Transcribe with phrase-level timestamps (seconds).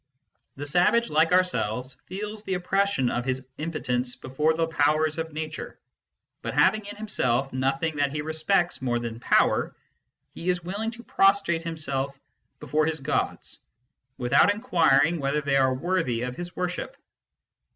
[0.55, 5.77] The savage, like ourselves, feels the oppression of his impotence before the powers of Nature;
[6.41, 9.75] but having in himself nothing that he respects more than Power,
[10.33, 12.19] he is willing to prostrate himself
[12.59, 13.59] before his gods,
[14.17, 16.97] without inquiring whether they are worthy of his worship.